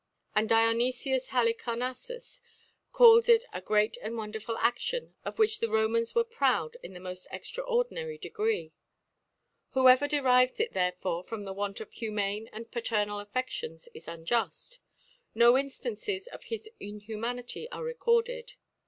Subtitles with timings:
[0.33, 2.41] And hionyfius Halicarnajfeus f
[2.91, 6.99] calls it a great and wonderful ASion^ of which the Romans were proud in the
[6.99, 8.71] moft extraordinary Degree.
[9.73, 14.79] Whoever derives it therefore from the Want of humane and paternal AfFedions is un juft;
[15.35, 18.53] no Inftances of his Inhumanity are re corded.